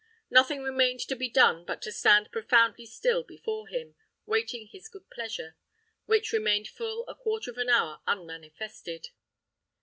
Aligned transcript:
Nothing 0.31 0.63
remained 0.63 1.01
to 1.01 1.15
be 1.15 1.29
done 1.29 1.63
but 1.63 1.79
to 1.83 1.91
stand 1.91 2.31
profoundly 2.31 2.87
still 2.87 3.21
before 3.21 3.67
him, 3.67 3.93
waiting 4.25 4.65
his 4.65 4.87
good 4.89 5.07
pleasure, 5.11 5.55
which 6.07 6.33
remained 6.33 6.67
full 6.67 7.05
a 7.07 7.13
quarter 7.13 7.51
of 7.51 7.59
an 7.59 7.69
hour 7.69 8.01
unmanifested. 8.07 9.09